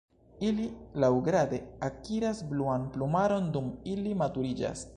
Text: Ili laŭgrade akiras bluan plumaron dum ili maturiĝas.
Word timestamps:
Ili 0.45 0.63
laŭgrade 1.03 1.59
akiras 1.89 2.41
bluan 2.53 2.87
plumaron 2.95 3.53
dum 3.59 3.69
ili 3.93 4.17
maturiĝas. 4.23 4.87